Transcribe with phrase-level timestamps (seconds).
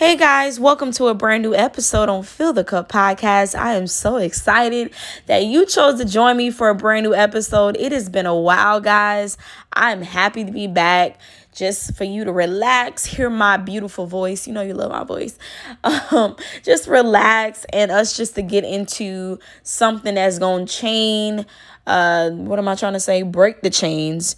[0.00, 3.54] Hey guys, welcome to a brand new episode on Fill the Cup podcast.
[3.54, 4.94] I am so excited
[5.26, 7.76] that you chose to join me for a brand new episode.
[7.78, 9.36] It has been a while, guys.
[9.74, 11.20] I'm happy to be back
[11.54, 14.46] just for you to relax, hear my beautiful voice.
[14.46, 15.38] You know you love my voice.
[16.12, 21.44] Um, just relax and us just to get into something that's going to chain
[21.86, 23.22] uh what am I trying to say?
[23.22, 24.34] Break the chains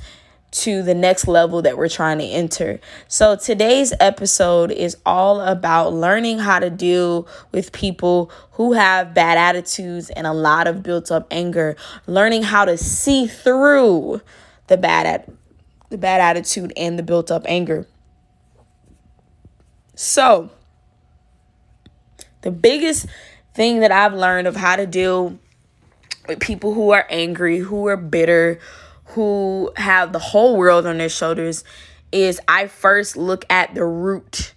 [0.52, 2.78] to the next level that we're trying to enter.
[3.08, 9.38] So today's episode is all about learning how to deal with people who have bad
[9.38, 11.74] attitudes and a lot of built up anger,
[12.06, 14.20] learning how to see through
[14.66, 15.28] the bad at
[15.88, 17.86] the bad attitude and the built up anger.
[19.94, 20.50] So,
[22.42, 23.06] the biggest
[23.54, 25.38] thing that I've learned of how to deal
[26.26, 28.58] with people who are angry, who are bitter,
[29.12, 31.64] who have the whole world on their shoulders
[32.12, 34.54] is I first look at the root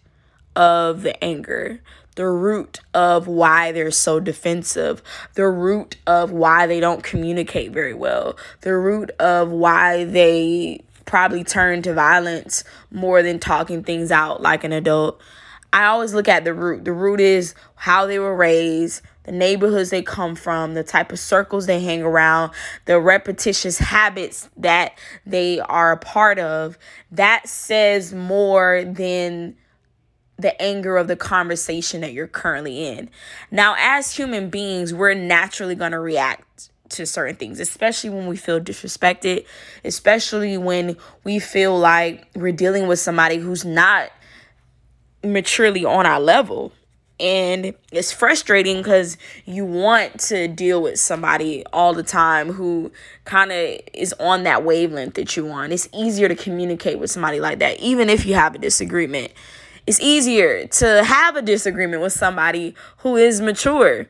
[0.55, 1.81] of the anger,
[2.16, 5.02] the root of why they're so defensive,
[5.34, 11.44] the root of why they don't communicate very well, the root of why they probably
[11.44, 15.22] turn to violence more than talking things out like an adult.
[15.72, 16.86] I always look at the root.
[16.86, 21.20] The root is how they were raised, the neighborhoods they come from, the type of
[21.20, 22.52] circles they hang around,
[22.86, 26.78] the repetitious habits that they are a part of.
[27.12, 29.56] That says more than
[30.38, 33.09] the anger of the conversation that you're currently in.
[33.52, 38.38] Now, as human beings, we're naturally going to react to certain things, especially when we
[38.38, 39.46] feel disrespected,
[39.84, 44.12] especially when we feel like we're dealing with somebody who's not
[45.23, 46.72] maturely on our level
[47.19, 52.91] and it's frustrating because you want to deal with somebody all the time who
[53.23, 57.39] kind of is on that wavelength that you want it's easier to communicate with somebody
[57.39, 59.31] like that even if you have a disagreement.
[59.88, 64.07] It's easier to have a disagreement with somebody who is mature.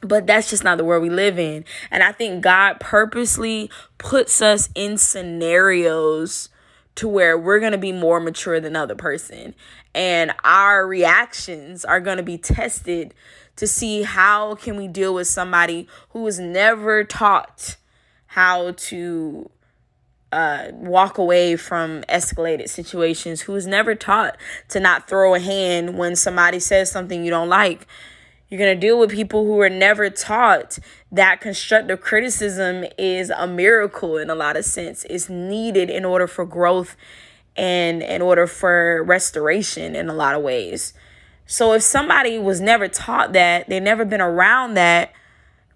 [0.00, 1.64] But that's just not the world we live in.
[1.90, 6.48] And i think god purposely puts us in scenarios
[6.98, 9.54] to where we're going to be more mature than the other person
[9.94, 13.14] and our reactions are going to be tested
[13.56, 17.76] to see how can we deal with somebody who was never taught
[18.26, 19.50] how to
[20.30, 24.36] uh, walk away from escalated situations, who was never taught
[24.68, 27.86] to not throw a hand when somebody says something you don't like.
[28.48, 30.78] You're going to deal with people who are never taught
[31.12, 35.04] that constructive criticism is a miracle in a lot of sense.
[35.10, 36.96] It's needed in order for growth
[37.56, 40.94] and in order for restoration in a lot of ways.
[41.44, 45.12] So if somebody was never taught that, they've never been around that,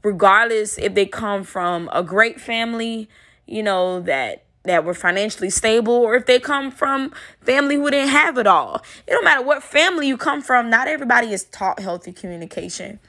[0.02, 3.08] regardless if they come from a great family,
[3.46, 8.10] you know, that that were financially stable or if they come from family who didn't
[8.10, 8.82] have it all.
[9.06, 13.00] It don't matter what family you come from, not everybody is taught healthy communication.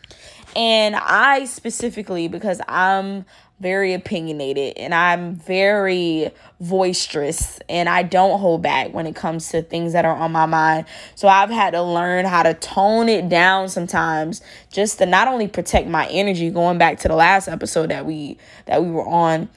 [0.55, 3.25] And I specifically because I'm
[3.59, 9.61] very opinionated and I'm very boisterous and I don't hold back when it comes to
[9.61, 10.85] things that are on my mind.
[11.15, 15.47] So I've had to learn how to tone it down sometimes just to not only
[15.47, 19.49] protect my energy going back to the last episode that we that we were on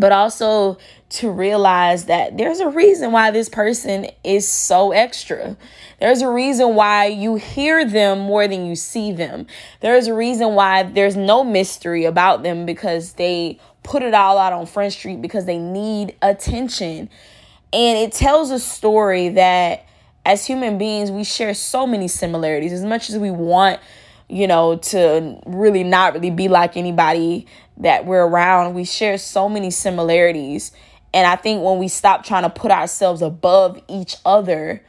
[0.00, 0.78] but also
[1.10, 5.56] to realize that there's a reason why this person is so extra.
[6.00, 9.46] There's a reason why you hear them more than you see them.
[9.80, 14.52] There's a reason why there's no mystery about them because they put it all out
[14.52, 17.10] on Front Street because they need attention.
[17.72, 19.86] And it tells a story that
[20.24, 22.72] as human beings, we share so many similarities.
[22.72, 23.80] As much as we want,
[24.30, 27.46] you know, to really not really be like anybody
[27.78, 30.72] that we're around, we share so many similarities.
[31.12, 34.82] And I think when we stop trying to put ourselves above each other,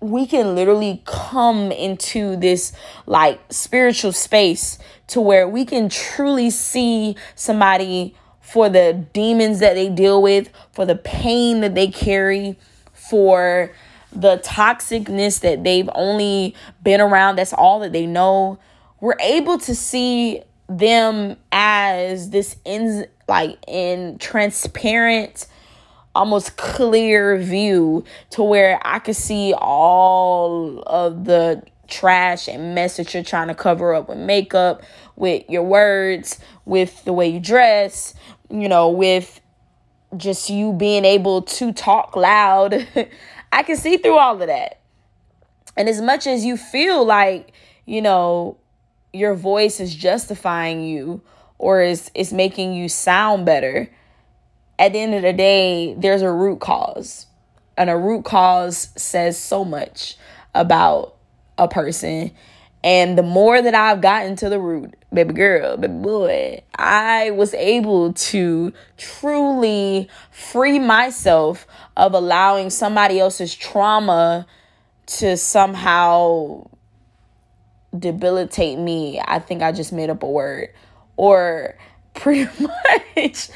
[0.00, 2.72] we can literally come into this
[3.06, 4.78] like spiritual space
[5.08, 10.84] to where we can truly see somebody for the demons that they deal with, for
[10.84, 12.58] the pain that they carry,
[12.92, 13.72] for
[14.12, 18.58] the toxicness that they've only been around, that's all that they know.
[19.00, 25.46] We're able to see them as this in like in transparent
[26.14, 33.12] almost clear view to where I could see all of the trash and mess that
[33.14, 34.82] you're trying to cover up with makeup,
[35.16, 38.14] with your words, with the way you dress,
[38.48, 39.40] you know, with
[40.16, 42.86] just you being able to talk loud.
[43.52, 44.80] I can see through all of that.
[45.76, 47.52] And as much as you feel like,
[47.86, 48.56] you know,
[49.12, 51.22] your voice is justifying you
[51.58, 53.90] or is is making you sound better
[54.78, 57.26] at the end of the day there's a root cause
[57.76, 60.16] and a root cause says so much
[60.54, 61.16] about
[61.58, 62.30] a person.
[62.82, 67.52] And the more that I've gotten to the root, baby girl, baby boy, I was
[67.54, 71.66] able to truly free myself
[71.96, 74.46] of allowing somebody else's trauma
[75.06, 76.66] to somehow
[77.98, 79.20] debilitate me.
[79.22, 80.70] I think I just made up a word.
[81.16, 81.76] Or
[82.14, 82.48] pretty
[83.16, 83.50] much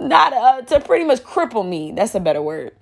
[0.00, 1.92] not uh, to pretty much cripple me.
[1.92, 2.72] That's a better word.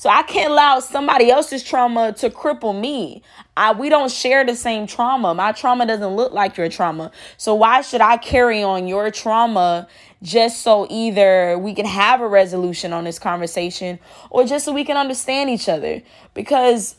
[0.00, 3.20] So I can't allow somebody else's trauma to cripple me.
[3.54, 5.34] I we don't share the same trauma.
[5.34, 7.10] My trauma doesn't look like your trauma.
[7.36, 9.86] So why should I carry on your trauma
[10.22, 13.98] just so either we can have a resolution on this conversation
[14.30, 16.00] or just so we can understand each other?
[16.32, 16.96] Because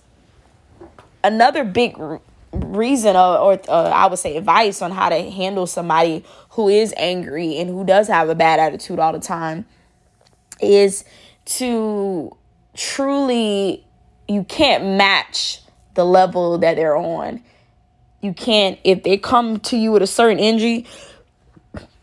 [1.23, 1.97] another big
[2.53, 6.93] reason or, or uh, I would say advice on how to handle somebody who is
[6.97, 9.65] angry and who does have a bad attitude all the time
[10.61, 11.03] is
[11.45, 12.37] to
[12.75, 13.85] truly
[14.27, 15.61] you can't match
[15.93, 17.43] the level that they're on.
[18.21, 20.87] You can't if they come to you with a certain energy,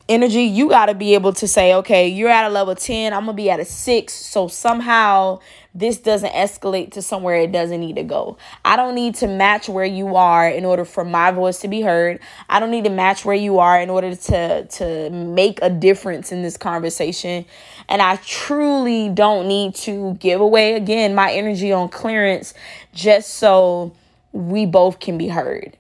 [0.08, 3.25] energy, you got to be able to say, okay, you're at a level 10, I'm
[3.25, 4.12] going to be at a 6.
[4.12, 5.40] So somehow
[5.75, 8.37] this doesn't escalate to somewhere it doesn't need to go.
[8.64, 11.82] I don't need to match where you are in order for my voice to be
[11.82, 12.20] heard.
[12.49, 16.32] I don't need to match where you are in order to to make a difference
[16.32, 17.44] in this conversation.
[17.88, 22.55] And I truly don't need to give away again my energy on clearance
[22.93, 23.94] just so
[24.32, 25.76] we both can be heard.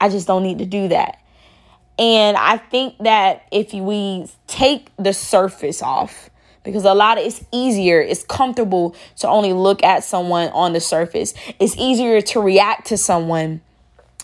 [0.00, 1.19] I just don't need to do that.
[2.00, 6.30] And I think that if we take the surface off,
[6.64, 10.80] because a lot of it's easier, it's comfortable to only look at someone on the
[10.80, 11.34] surface.
[11.58, 13.60] It's easier to react to someone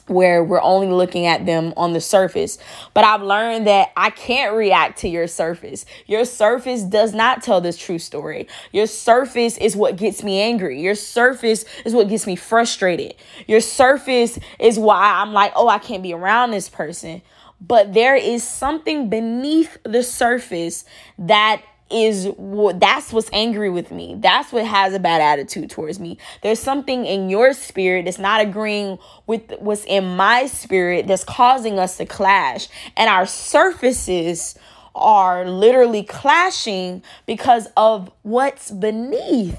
[0.07, 2.57] where we're only looking at them on the surface.
[2.95, 5.85] But I've learned that I can't react to your surface.
[6.07, 8.49] Your surface does not tell this true story.
[8.73, 10.81] Your surface is what gets me angry.
[10.81, 13.17] Your surface is what gets me frustrated.
[13.47, 17.21] Your surface is why I'm like, oh, I can't be around this person
[17.61, 20.85] but there is something beneath the surface
[21.19, 24.17] that is what that's what's angry with me.
[24.19, 26.19] That's what has a bad attitude towards me.
[26.43, 31.79] There's something in your spirit that's not agreeing with what's in my spirit that's causing
[31.79, 32.69] us to clash.
[32.97, 34.59] And our surfaces
[34.97, 39.59] are literally clashing because of what's beneath.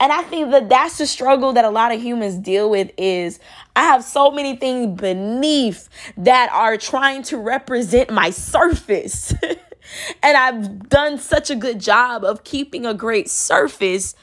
[0.00, 3.38] And I think that that's the struggle that a lot of humans deal with is
[3.76, 9.34] I have so many things beneath that are trying to represent my surface.
[10.22, 14.14] and I've done such a good job of keeping a great surface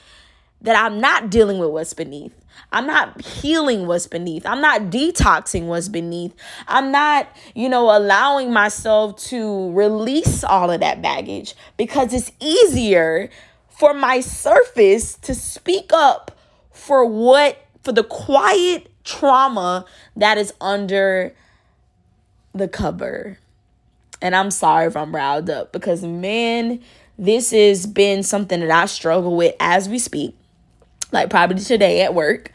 [0.61, 2.33] that I'm not dealing with what's beneath.
[2.71, 4.45] I'm not healing what's beneath.
[4.45, 6.33] I'm not detoxing what's beneath.
[6.67, 13.29] I'm not, you know, allowing myself to release all of that baggage because it's easier
[13.77, 16.31] for my surface to speak up
[16.71, 19.85] for what, for the quiet trauma
[20.15, 21.33] that is under
[22.53, 23.37] the cover.
[24.19, 26.79] And I'm sorry if I'm riled up because, man,
[27.19, 30.35] this has been something that I struggle with as we speak,
[31.11, 32.51] like probably today at work,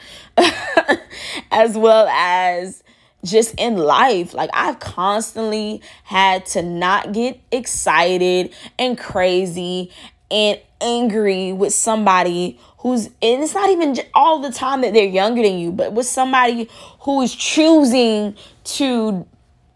[1.52, 2.82] as well as
[3.24, 4.34] just in life.
[4.34, 9.92] Like, I've constantly had to not get excited and crazy
[10.32, 15.42] and angry with somebody who's and it's not even all the time that they're younger
[15.42, 16.68] than you but with somebody
[17.00, 19.26] who is choosing to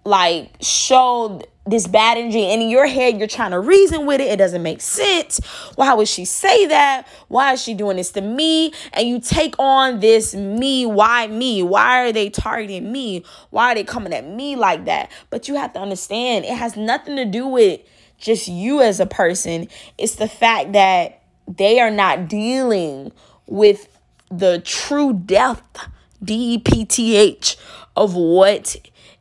[0.04, 2.45] like show this bad energy.
[2.47, 4.28] And in your head you're trying to reason with it.
[4.28, 5.40] It doesn't make sense.
[5.75, 7.07] Why would she say that?
[7.28, 8.73] Why is she doing this to me?
[8.92, 11.62] And you take on this me why me?
[11.62, 13.25] Why are they targeting me?
[13.50, 15.11] Why are they coming at me like that?
[15.31, 17.81] But you have to understand it has nothing to do with
[18.18, 19.68] just you as a person.
[19.99, 23.12] It's the fact that they are not dealing
[23.46, 23.88] with
[24.30, 25.88] the true depth,
[26.23, 27.56] D E P T H,
[27.96, 28.76] of what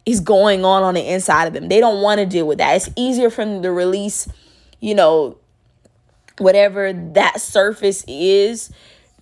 [0.05, 1.67] is going on on the inside of them.
[1.67, 2.75] They don't want to deal with that.
[2.75, 4.27] It's easier for them to release,
[4.79, 5.37] you know,
[6.37, 8.71] whatever that surface is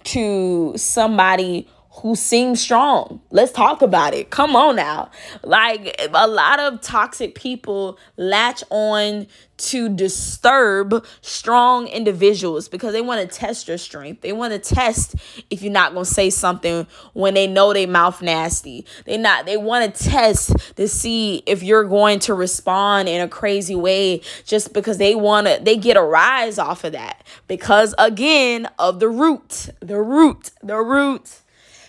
[0.06, 3.22] to somebody who seems strong.
[3.30, 4.32] Let's talk about it.
[4.32, 5.12] Come on now.
[5.44, 13.22] Like a lot of toxic people latch on to disturb strong individuals because they want
[13.22, 14.22] to test your strength.
[14.22, 15.16] They want to test
[15.52, 18.86] if you're not going to say something when they know they mouth nasty.
[19.06, 23.28] They not they want to test to see if you're going to respond in a
[23.28, 27.94] crazy way just because they want to they get a rise off of that because
[28.00, 29.70] again of the root.
[29.80, 30.50] The root.
[30.64, 31.42] The root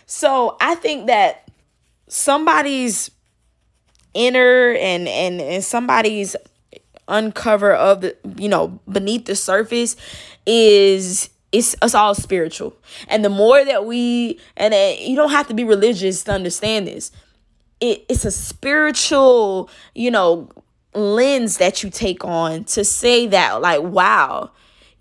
[0.06, 1.48] so I think that
[2.08, 3.10] somebody's
[4.12, 6.36] inner and and, and somebody's
[7.08, 9.96] uncover of the you know beneath the surface
[10.46, 12.76] is it's it's all spiritual.
[13.06, 16.88] And the more that we and it, you don't have to be religious to understand
[16.88, 17.12] this.
[17.80, 20.48] It, it's a spiritual, you know,
[20.94, 24.50] lens that you take on to say that like wow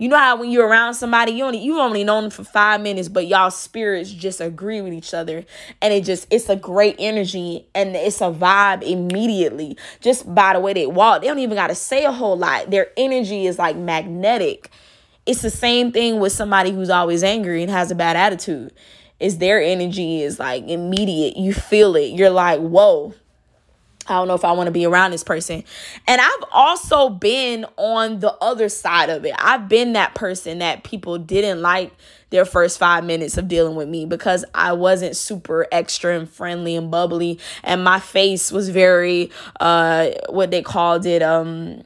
[0.03, 2.81] you know how when you're around somebody, you only you only known them for five
[2.81, 5.45] minutes, but y'all spirits just agree with each other,
[5.81, 10.59] and it just it's a great energy and it's a vibe immediately just by the
[10.59, 11.21] way they walk.
[11.21, 12.69] They don't even gotta say a whole lot.
[12.69, 14.69] Their energy is like magnetic.
[15.25, 18.73] It's the same thing with somebody who's always angry and has a bad attitude.
[19.21, 21.37] Is their energy is like immediate.
[21.37, 22.11] You feel it.
[22.11, 23.13] You're like, whoa,
[24.07, 25.63] I don't know if I want to be around this person.
[26.07, 29.33] And I've also been on the other side of it.
[29.37, 31.93] I've been that person that people didn't like
[32.29, 36.75] their first five minutes of dealing with me because I wasn't super extra and friendly
[36.75, 37.39] and bubbly.
[37.63, 41.83] And my face was very, uh, what they called it, um,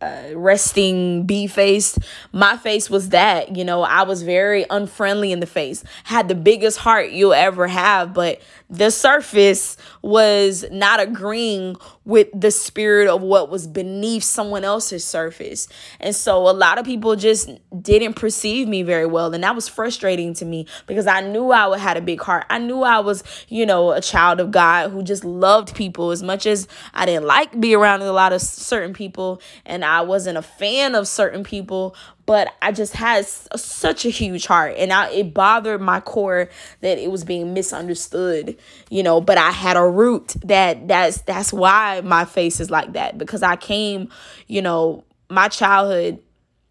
[0.00, 1.98] uh, resting bee face.
[2.32, 6.34] My face was that, you know, I was very unfriendly in the face, had the
[6.34, 8.40] biggest heart you'll ever have, but
[8.70, 15.68] the surface was not agreeing with the spirit of what was beneath someone else's surface.
[16.00, 17.50] And so a lot of people just
[17.82, 19.32] didn't perceive me very well.
[19.34, 22.46] And that was frustrating to me because I knew I had a big heart.
[22.50, 26.22] I knew I was, you know, a child of God who just loved people as
[26.22, 30.38] much as I didn't like be around a lot of certain people and I wasn't
[30.38, 34.74] a fan of certain people, but I just had such a huge heart.
[34.76, 38.58] And I, it bothered my core that it was being misunderstood,
[38.90, 42.92] you know, but I had a root that that's that's why my face is like
[42.92, 43.18] that.
[43.18, 44.10] Because I came,
[44.46, 46.20] you know, my childhood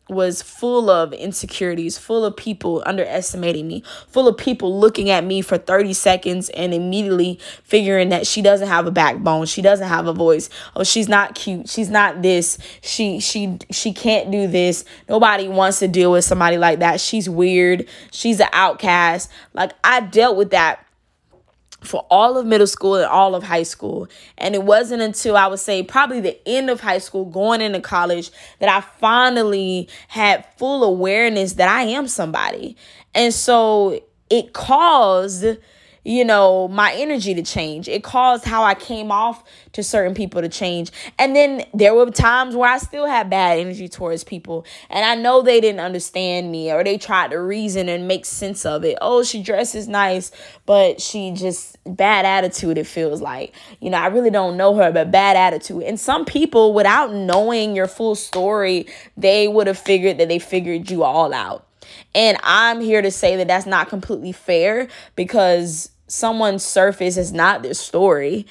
[0.10, 5.42] was full of insecurities, full of people underestimating me, full of people looking at me
[5.42, 10.08] for 30 seconds and immediately figuring that she doesn't have a backbone, she doesn't have
[10.08, 10.50] a voice.
[10.76, 11.70] Oh, she's not cute.
[11.70, 12.58] She's not this.
[12.82, 14.86] She she she can't do this.
[15.10, 17.00] Nobody wants to deal with somebody like that.
[17.00, 17.88] She's weird.
[18.12, 19.30] She's an outcast.
[19.54, 20.87] Like I dealt with that
[21.82, 24.08] for all of middle school and all of high school.
[24.38, 27.80] And it wasn't until I would say probably the end of high school, going into
[27.80, 32.76] college, that I finally had full awareness that I am somebody.
[33.14, 35.46] And so it caused
[36.08, 37.90] you know, my energy to change.
[37.90, 40.90] It caused how I came off to certain people to change.
[41.20, 44.66] And then there were times where I still had bad energy towards people.
[44.90, 48.66] And I know they didn't understand me or they tried to reason and make sense
[48.66, 48.98] of it.
[49.02, 50.32] Oh, she dresses nice,
[50.66, 53.54] but she just bad attitude, it feels like.
[53.82, 55.84] You know, I really don't know her, but bad attitude.
[55.84, 58.88] And some people, without knowing your full story,
[59.18, 61.68] they would have figured that they figured you all out.
[62.16, 67.64] And I'm here to say that that's not completely fair because someone's surface is not
[67.64, 68.46] their story.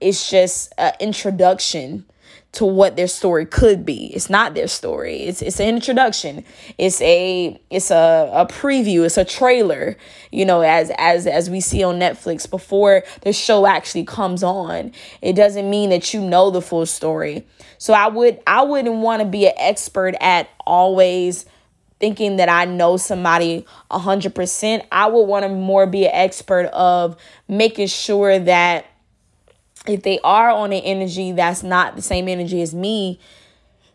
[0.00, 2.04] It's just an introduction
[2.52, 4.06] to what their story could be.
[4.14, 5.24] It's not their story.
[5.24, 6.44] It's it's an introduction.
[6.78, 9.04] It's a it's a, a preview.
[9.04, 9.96] It's a trailer.
[10.32, 14.92] You know, as as as we see on Netflix before the show actually comes on.
[15.20, 17.46] It doesn't mean that you know the full story.
[17.78, 21.44] So I would I wouldn't want to be an expert at always
[21.98, 24.86] thinking that I know somebody 100%.
[24.92, 27.16] I would want to more be an expert of
[27.48, 28.86] making sure that
[29.86, 33.20] if they are on an energy that's not the same energy as me,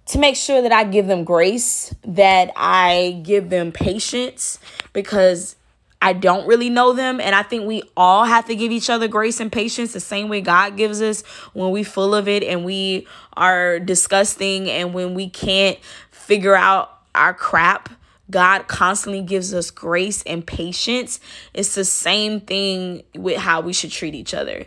[0.08, 4.60] to make sure that I give them grace, that I give them patience
[4.93, 5.55] because
[6.01, 7.22] I don't really know them.
[7.22, 10.27] And I think we all have to give each other grace and patience the same
[10.29, 11.22] way God gives us
[11.53, 15.77] when we full of it and we are disgusting and when we can't
[16.10, 17.89] figure out our crap.
[18.29, 21.19] God constantly gives us grace and patience.
[21.53, 24.65] It's the same thing with how we should treat each other.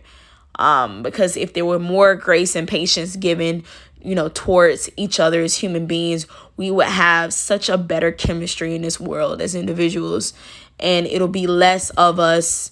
[0.56, 3.64] Um, because if there were more grace and patience given,
[4.02, 8.74] you know, towards each other as human beings, we would have such a better chemistry
[8.74, 10.34] in this world as individuals.
[10.78, 12.70] And it'll be less of us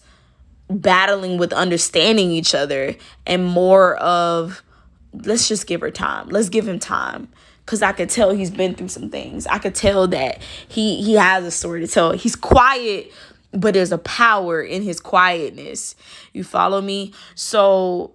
[0.68, 2.94] battling with understanding each other
[3.26, 4.62] and more of
[5.12, 6.28] let's just give her time.
[6.28, 7.28] Let's give him time
[7.64, 9.46] because I could tell he's been through some things.
[9.46, 12.12] I could tell that he he has a story to tell.
[12.12, 13.12] He's quiet,
[13.52, 15.94] but there's a power in his quietness.
[16.32, 17.12] You follow me?
[17.34, 18.14] So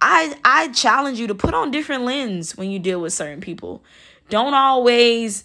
[0.00, 3.82] I I challenge you to put on different lens when you deal with certain people.
[4.28, 5.44] Don't always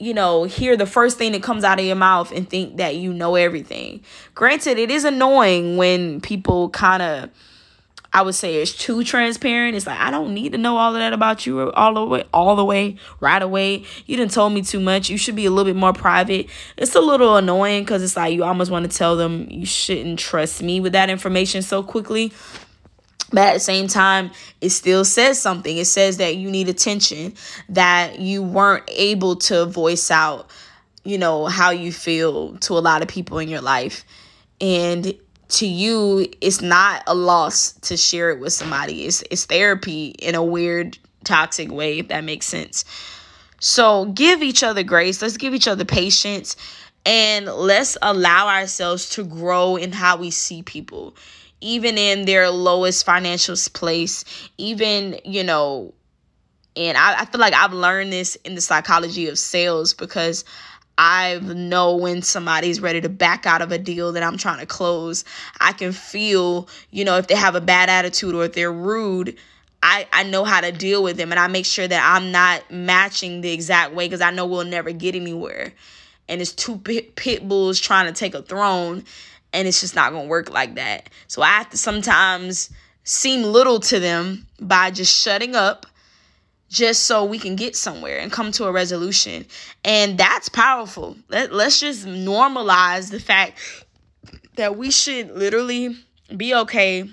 [0.00, 2.96] you know, hear the first thing that comes out of your mouth and think that
[2.96, 4.00] you know everything.
[4.34, 7.30] Granted, it is annoying when people kind of
[8.12, 9.76] I would say it's too transparent.
[9.76, 12.24] It's like I don't need to know all of that about you all the way,
[12.32, 13.84] all the way, right away.
[14.06, 15.10] You didn't told me too much.
[15.10, 16.48] You should be a little bit more private.
[16.76, 20.18] It's a little annoying because it's like you almost want to tell them you shouldn't
[20.18, 22.32] trust me with that information so quickly.
[23.30, 24.30] But at the same time,
[24.62, 25.76] it still says something.
[25.76, 27.34] It says that you need attention,
[27.68, 30.50] that you weren't able to voice out
[31.08, 34.04] you know, how you feel to a lot of people in your life.
[34.60, 35.14] And
[35.48, 39.04] to you, it's not a loss to share it with somebody.
[39.04, 42.84] It's it's therapy in a weird toxic way, if that makes sense.
[43.60, 45.20] So give each other grace.
[45.20, 46.56] Let's give each other patience
[47.04, 51.16] and let's allow ourselves to grow in how we see people,
[51.60, 54.24] even in their lowest financial place,
[54.58, 55.94] even, you know,
[56.76, 60.44] and I, I feel like I've learned this in the psychology of sales because
[60.98, 64.66] I know when somebody's ready to back out of a deal that I'm trying to
[64.66, 65.24] close.
[65.60, 69.36] I can feel, you know, if they have a bad attitude or if they're rude.
[69.80, 72.68] I, I know how to deal with them and I make sure that I'm not
[72.68, 75.72] matching the exact way because I know we'll never get anywhere.
[76.28, 79.04] And it's two pit, pit bulls trying to take a throne
[79.52, 81.10] and it's just not going to work like that.
[81.28, 82.70] So I have to sometimes
[83.04, 85.86] seem little to them by just shutting up
[86.68, 89.46] just so we can get somewhere and come to a resolution.
[89.84, 91.16] And that's powerful.
[91.28, 93.58] Let, let's just normalize the fact
[94.56, 95.96] that we should literally
[96.36, 97.08] be okay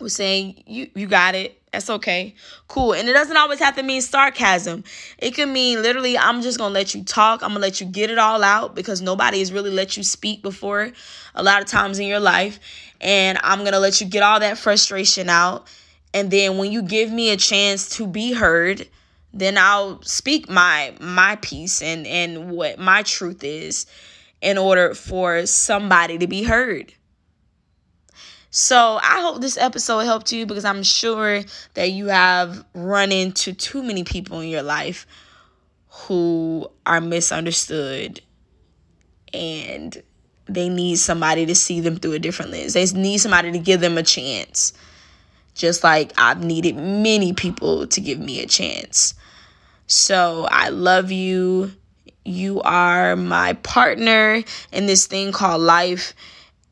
[0.00, 1.58] with saying, you, you got it.
[1.72, 2.34] That's okay.
[2.68, 2.92] Cool.
[2.92, 4.84] And it doesn't always have to mean sarcasm.
[5.18, 7.42] It can mean literally, I'm just going to let you talk.
[7.42, 10.02] I'm going to let you get it all out because nobody has really let you
[10.02, 10.92] speak before
[11.34, 12.60] a lot of times in your life.
[13.00, 15.66] And I'm going to let you get all that frustration out
[16.14, 18.88] and then when you give me a chance to be heard
[19.32, 23.86] then i'll speak my my piece and and what my truth is
[24.42, 26.92] in order for somebody to be heard.
[28.50, 31.40] So i hope this episode helped you because i'm sure
[31.72, 35.06] that you have run into too many people in your life
[35.88, 38.20] who are misunderstood
[39.32, 40.02] and
[40.46, 42.74] they need somebody to see them through a different lens.
[42.74, 44.74] They need somebody to give them a chance
[45.54, 49.14] just like I've needed many people to give me a chance.
[49.86, 51.72] So I love you.
[52.24, 54.42] You are my partner
[54.72, 56.14] in this thing called life.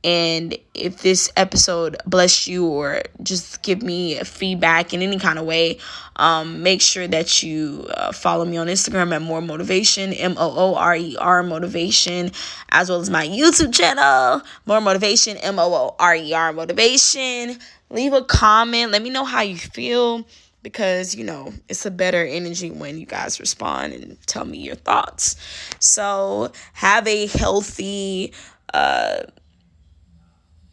[0.03, 5.45] And if this episode blessed you or just give me feedback in any kind of
[5.45, 5.79] way,
[6.17, 10.55] um, make sure that you uh, follow me on Instagram at More Motivation, M O
[10.57, 12.31] O R E R Motivation,
[12.71, 17.59] as well as my YouTube channel, More Motivation, M O O R E R Motivation
[17.91, 18.93] leave a comment.
[18.93, 20.27] Let me know how you feel
[20.63, 24.77] because you know it's a better energy when you guys respond and tell me your
[24.77, 25.37] thoughts.
[25.79, 28.33] So have a healthy.
[28.73, 29.23] uh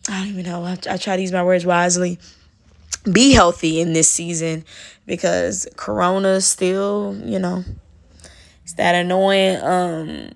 [0.10, 0.64] I don't even know.
[0.64, 2.18] I, I try to use my words wisely.
[3.12, 4.64] Be healthy in this season
[5.06, 7.64] because Corona still, you know,
[8.64, 9.62] it's that annoying.
[9.62, 10.32] Um,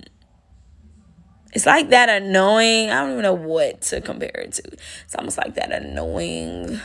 [1.53, 2.89] it's like that annoying.
[2.89, 4.63] I don't even know what to compare it to.
[5.05, 6.79] It's almost like that annoying.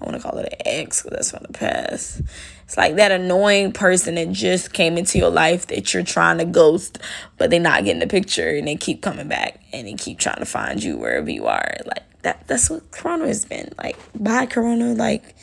[0.00, 2.22] I want to call it an ex because that's from the past.
[2.64, 6.44] It's like that annoying person that just came into your life that you're trying to
[6.44, 6.98] ghost,
[7.36, 10.38] but they're not getting the picture and they keep coming back and they keep trying
[10.38, 11.76] to find you wherever you are.
[11.84, 12.46] Like that.
[12.46, 13.72] That's what Corona has been.
[13.78, 14.94] Like bye Corona.
[14.94, 15.34] Like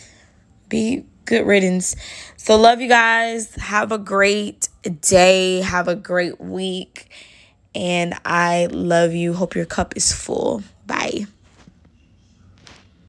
[0.70, 1.96] be good riddance.
[2.38, 3.54] So love you guys.
[3.56, 4.70] Have a great
[5.02, 5.62] day.
[5.62, 7.10] Have a great week
[7.78, 9.34] and I love you.
[9.34, 10.64] Hope your cup is full.
[10.88, 11.28] Bye.